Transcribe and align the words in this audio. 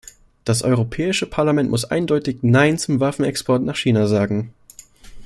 Das 0.45 0.63
Europäische 0.63 1.27
Parlament 1.27 1.69
muss 1.69 1.85
eindeutig 1.85 2.37
"Nein" 2.41 2.79
zum 2.79 2.99
Waffenexport 2.99 3.61
nach 3.61 3.75
China 3.75 4.07
sagen. 4.07 4.51